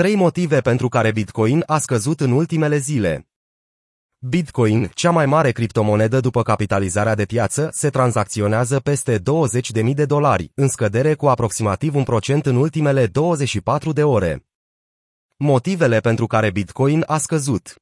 Trei 0.00 0.14
motive 0.14 0.60
pentru 0.60 0.88
care 0.88 1.12
Bitcoin 1.12 1.62
a 1.66 1.78
scăzut 1.78 2.20
în 2.20 2.30
ultimele 2.30 2.76
zile. 2.76 3.28
Bitcoin, 4.18 4.90
cea 4.94 5.10
mai 5.10 5.26
mare 5.26 5.50
criptomonedă 5.50 6.20
după 6.20 6.42
capitalizarea 6.42 7.14
de 7.14 7.24
piață, 7.24 7.68
se 7.72 7.90
tranzacționează 7.90 8.80
peste 8.80 9.18
20.000 9.18 9.94
de 9.94 10.04
dolari, 10.04 10.50
în 10.54 10.68
scădere 10.68 11.14
cu 11.14 11.26
aproximativ 11.26 11.94
un 11.94 12.02
procent 12.02 12.46
în 12.46 12.56
ultimele 12.56 13.06
24 13.06 13.92
de 13.92 14.04
ore. 14.04 14.46
Motivele 15.36 16.00
pentru 16.00 16.26
care 16.26 16.50
Bitcoin 16.50 17.04
a 17.06 17.18
scăzut 17.18 17.74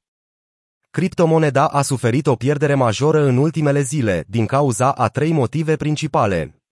Criptomoneda 0.89 1.67
a 1.67 1.81
suferit 1.81 2.27
o 2.27 2.35
pierdere 2.35 2.73
majoră 2.75 3.21
în 3.21 3.37
ultimele 3.37 3.81
zile, 3.81 4.25
din 4.27 4.45
cauza 4.45 4.91
a 4.91 5.07
trei 5.07 5.31
motive 5.31 5.75
principale. 5.75 6.64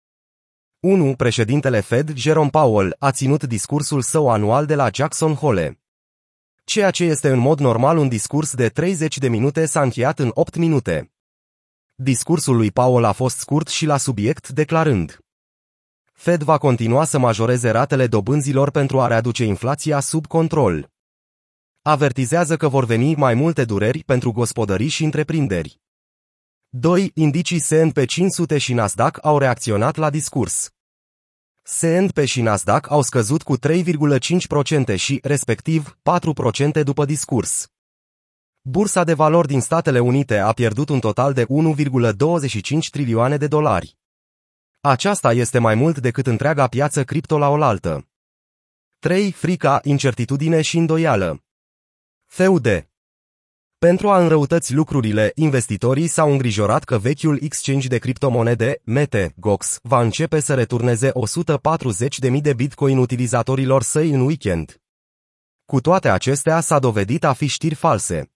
1. 0.86 1.16
Președintele 1.16 1.80
Fed, 1.80 2.16
Jerome 2.16 2.50
Powell, 2.50 2.96
a 3.00 3.12
ținut 3.12 3.44
discursul 3.44 4.02
său 4.02 4.30
anual 4.30 4.66
de 4.66 4.76
la 4.76 4.90
Jackson 4.94 5.34
Hole. 5.34 5.80
Ceea 6.64 6.92
ce 6.92 7.04
este 7.04 7.30
în 7.30 7.40
mod 7.40 7.60
normal 7.60 7.98
un 7.98 8.08
discurs 8.08 8.54
de 8.54 8.70
30 8.70 9.18
de 9.18 9.28
minute 9.28 9.66
s-a 9.66 9.82
încheiat 9.82 10.20
în 10.20 10.32
8 10.34 10.56
minute. 10.56 11.12
Discursul 11.96 12.56
lui 12.56 12.72
Powell 12.72 13.04
a 13.04 13.12
fost 13.12 13.38
scurt 13.38 13.68
și 13.68 13.86
la 13.86 13.98
subiect 13.98 14.50
declarând 14.50 15.20
Fed 16.14 16.42
va 16.42 16.58
continua 16.58 17.04
să 17.04 17.18
majoreze 17.18 17.70
ratele 17.70 18.08
dobânzilor 18.08 18.72
pentru 18.72 19.02
a 19.02 19.08
readuce 19.08 19.44
inflația 19.44 20.00
sub 20.00 20.28
control. 20.28 20.92
Avertizează 21.82 22.58
că 22.58 22.68
vor 22.68 22.86
veni 22.86 23.16
mai 23.16 23.34
multe 23.34 23.66
dureri 23.66 24.04
pentru 24.04 24.32
gospodării 24.32 24.88
și 24.88 25.04
întreprinderi. 25.04 25.83
2. 26.76 27.12
Indicii 27.14 27.60
S&P 27.60 28.06
500 28.06 28.58
și 28.58 28.74
Nasdaq 28.74 29.20
au 29.22 29.38
reacționat 29.38 29.96
la 29.96 30.10
discurs. 30.10 30.70
S&P 31.62 32.20
și 32.26 32.42
Nasdaq 32.42 32.90
au 32.90 33.02
scăzut 33.02 33.44
cu 33.44 33.58
3,5% 33.58 34.96
și, 34.96 35.20
respectiv, 35.24 35.98
4% 36.80 36.84
după 36.84 37.06
discurs. 37.06 37.68
Bursa 38.62 39.04
de 39.04 39.14
valori 39.14 39.48
din 39.48 39.62
Statele 39.62 40.00
Unite 40.00 40.38
a 40.38 40.52
pierdut 40.52 40.90
un 40.90 41.00
total 41.00 41.34
de 41.34 41.46
1,25 41.46 42.90
trilioane 42.92 43.38
de 43.38 43.48
dolari. 43.48 43.98
Aceasta 44.82 45.34
este 45.34 45.60
mai 45.60 45.76
mult 45.76 45.98
decât 45.98 46.28
întreaga 46.28 46.68
piață 46.68 47.04
cripto 47.04 47.38
la 47.38 47.50
oaltă. 47.50 48.08
3. 49.00 49.32
Frica, 49.32 49.80
incertitudine 49.84 50.62
și 50.62 50.78
îndoială. 50.78 51.44
FUD 52.26 52.88
pentru 53.84 54.10
a 54.10 54.20
înrăutăți 54.20 54.74
lucrurile, 54.74 55.32
investitorii 55.36 56.08
s-au 56.08 56.32
îngrijorat 56.32 56.84
că 56.84 56.98
vechiul 56.98 57.40
exchange 57.42 57.88
de 57.88 57.98
criptomonede, 57.98 58.82
Mete, 58.84 59.34
Gox, 59.36 59.80
va 59.82 60.02
începe 60.02 60.40
să 60.40 60.54
returneze 60.54 61.12
140.000 62.32 62.42
de 62.42 62.54
bitcoin 62.54 62.98
utilizatorilor 62.98 63.84
săi 63.84 64.10
în 64.10 64.22
weekend. 64.22 64.82
Cu 65.66 65.82
toate 65.82 66.10
acestea 66.10 66.60
s-a 66.60 66.80
dovedit 66.80 67.24
a 67.24 67.34
fi 67.34 67.48
știri 67.48 67.76
false. 67.76 68.32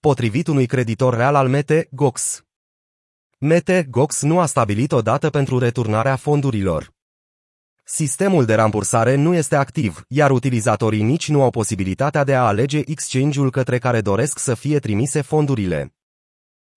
Potrivit 0.00 0.46
unui 0.46 0.66
creditor 0.66 1.14
real 1.14 1.34
al 1.34 1.48
Mete, 1.48 1.88
Gox. 1.90 2.42
Mete, 3.38 3.86
Gox 3.90 4.22
nu 4.22 4.40
a 4.40 4.46
stabilit 4.46 4.92
o 4.92 5.02
dată 5.02 5.30
pentru 5.30 5.58
returnarea 5.58 6.16
fondurilor. 6.16 6.96
Sistemul 7.90 8.44
de 8.44 8.54
rambursare 8.54 9.14
nu 9.14 9.34
este 9.34 9.56
activ, 9.56 10.04
iar 10.08 10.30
utilizatorii 10.30 11.02
nici 11.02 11.28
nu 11.28 11.42
au 11.42 11.50
posibilitatea 11.50 12.24
de 12.24 12.34
a 12.34 12.46
alege 12.46 12.82
exchange-ul 12.86 13.50
către 13.50 13.78
care 13.78 14.00
doresc 14.00 14.38
să 14.38 14.54
fie 14.54 14.78
trimise 14.78 15.20
fondurile. 15.20 15.94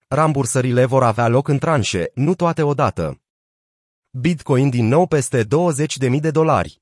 Rambursările 0.08 0.86
vor 0.86 1.04
avea 1.04 1.28
loc 1.28 1.48
în 1.48 1.58
tranșe, 1.58 2.12
nu 2.14 2.36
toate 2.36 2.62
odată. 2.64 3.22
Bitcoin 4.10 4.70
din 4.70 4.88
nou 4.88 5.08
peste 5.08 5.44
20.000 5.44 6.20
de 6.20 6.32
dolari. 6.32 6.82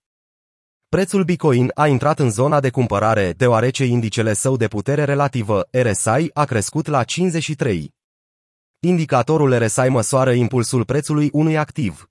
Prețul 0.89 1.23
Bitcoin 1.23 1.71
a 1.73 1.88
intrat 1.88 2.19
în 2.19 2.30
zona 2.30 2.59
de 2.59 2.69
cumpărare 2.69 3.33
deoarece 3.33 3.86
indicele 3.86 4.33
său 4.33 4.58
de 4.58 4.67
putere 4.67 5.03
relativă, 5.03 5.67
RSI, 5.71 6.30
a 6.33 6.45
crescut 6.45 6.88
la 6.88 7.03
53. 7.03 7.93
Indicatorul 8.80 9.58
RSI 9.58 9.88
măsoară 9.88 10.31
impulsul 10.31 10.86
prețului 10.86 11.30
unui 11.32 11.58
activ. 11.58 12.09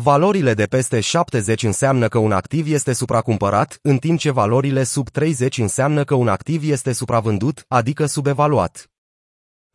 Valorile 0.00 0.54
de 0.54 0.64
peste 0.64 1.00
70 1.00 1.62
înseamnă 1.62 2.08
că 2.08 2.18
un 2.18 2.32
activ 2.32 2.72
este 2.72 2.92
supracumpărat, 2.92 3.78
în 3.82 3.98
timp 3.98 4.18
ce 4.18 4.30
valorile 4.30 4.82
sub 4.82 5.08
30 5.08 5.58
înseamnă 5.58 6.04
că 6.04 6.14
un 6.14 6.28
activ 6.28 6.70
este 6.70 6.92
supravândut, 6.92 7.64
adică 7.68 8.06
subevaluat. 8.06 8.90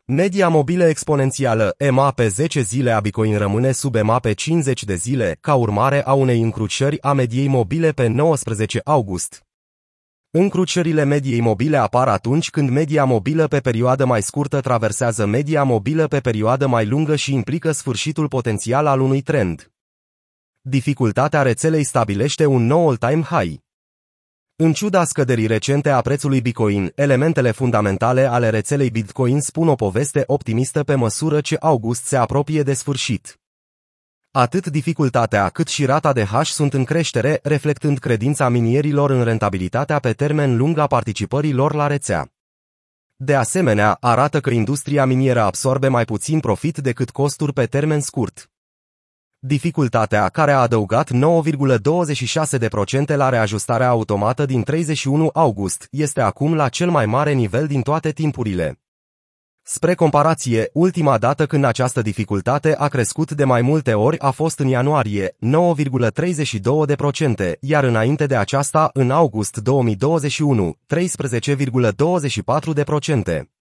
Media 0.04 0.48
mobilă 0.48 0.84
exponențială 0.84 1.74
EMA 1.78 2.10
pe 2.10 2.28
10 2.28 2.60
zile 2.60 2.90
a 2.90 3.00
Bitcoin 3.00 3.38
rămâne 3.38 3.72
sub 3.72 3.94
EMA 3.94 4.18
pe 4.18 4.32
50 4.32 4.84
de 4.84 4.94
zile, 4.94 5.36
ca 5.40 5.54
urmare 5.54 6.04
a 6.04 6.12
unei 6.12 6.40
încrucișări 6.40 7.02
a 7.02 7.12
mediei 7.12 7.48
mobile 7.48 7.90
pe 7.90 8.06
19 8.06 8.80
august. 8.84 9.42
Încrucișările 10.30 11.04
mediei 11.04 11.40
mobile 11.40 11.76
apar 11.76 12.08
atunci 12.08 12.50
când 12.50 12.70
media 12.70 13.04
mobilă 13.04 13.46
pe 13.46 13.60
perioadă 13.60 14.04
mai 14.04 14.22
scurtă 14.22 14.60
traversează 14.60 15.26
media 15.26 15.62
mobilă 15.62 16.06
pe 16.06 16.20
perioadă 16.20 16.66
mai 16.66 16.86
lungă 16.86 17.16
și 17.16 17.34
implică 17.34 17.70
sfârșitul 17.70 18.28
potențial 18.28 18.86
al 18.86 19.00
unui 19.00 19.20
trend 19.20 19.68
dificultatea 20.66 21.42
rețelei 21.42 21.84
stabilește 21.84 22.46
un 22.46 22.66
nou 22.66 22.88
all-time 22.88 23.22
high. 23.22 23.58
În 24.56 24.72
ciuda 24.72 25.04
scăderii 25.04 25.46
recente 25.46 25.90
a 25.90 26.00
prețului 26.00 26.40
Bitcoin, 26.40 26.92
elementele 26.94 27.50
fundamentale 27.50 28.24
ale 28.24 28.48
rețelei 28.48 28.90
Bitcoin 28.90 29.40
spun 29.40 29.68
o 29.68 29.74
poveste 29.74 30.24
optimistă 30.26 30.84
pe 30.84 30.94
măsură 30.94 31.40
ce 31.40 31.56
august 31.60 32.04
se 32.04 32.16
apropie 32.16 32.62
de 32.62 32.74
sfârșit. 32.74 33.40
Atât 34.30 34.66
dificultatea 34.66 35.48
cât 35.48 35.68
și 35.68 35.84
rata 35.84 36.12
de 36.12 36.24
hash 36.24 36.50
sunt 36.50 36.74
în 36.74 36.84
creștere, 36.84 37.40
reflectând 37.42 37.98
credința 37.98 38.48
minierilor 38.48 39.10
în 39.10 39.24
rentabilitatea 39.24 39.98
pe 39.98 40.12
termen 40.12 40.56
lung 40.56 40.78
a 40.78 40.86
participării 40.86 41.52
lor 41.52 41.74
la 41.74 41.86
rețea. 41.86 42.32
De 43.16 43.34
asemenea, 43.34 43.96
arată 44.00 44.40
că 44.40 44.50
industria 44.50 45.04
minieră 45.04 45.40
absorbe 45.40 45.88
mai 45.88 46.04
puțin 46.04 46.40
profit 46.40 46.78
decât 46.78 47.10
costuri 47.10 47.52
pe 47.52 47.66
termen 47.66 48.00
scurt. 48.00 48.48
Dificultatea, 49.46 50.28
care 50.28 50.52
a 50.52 50.60
adăugat 50.60 51.10
9,26% 51.12 53.16
la 53.16 53.28
reajustarea 53.28 53.88
automată 53.88 54.44
din 54.44 54.62
31 54.62 55.30
august, 55.32 55.88
este 55.90 56.20
acum 56.20 56.54
la 56.54 56.68
cel 56.68 56.90
mai 56.90 57.06
mare 57.06 57.32
nivel 57.32 57.66
din 57.66 57.82
toate 57.82 58.10
timpurile. 58.10 58.80
Spre 59.62 59.94
comparație, 59.94 60.70
ultima 60.72 61.18
dată 61.18 61.46
când 61.46 61.64
această 61.64 62.02
dificultate 62.02 62.74
a 62.78 62.88
crescut 62.88 63.32
de 63.32 63.44
mai 63.44 63.62
multe 63.62 63.94
ori 63.94 64.18
a 64.18 64.30
fost 64.30 64.58
în 64.58 64.66
ianuarie, 64.66 65.30
9,32%, 65.30 65.36
iar 67.60 67.84
înainte 67.84 68.26
de 68.26 68.36
aceasta, 68.36 68.90
în 68.92 69.10
august 69.10 69.56
2021, 69.56 70.76
13,24%. 70.86 73.53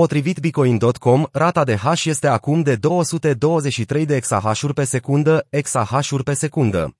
Potrivit 0.00 0.40
Bitcoin.com, 0.40 1.26
rata 1.32 1.64
de 1.64 1.76
hash 1.76 2.04
este 2.04 2.26
acum 2.26 2.62
de 2.62 2.76
223 2.76 4.06
de 4.06 4.16
exahashuri 4.16 4.74
pe 4.74 4.84
secundă, 4.84 5.46
exahashuri 5.50 6.22
pe 6.22 6.32
secundă. 6.32 6.96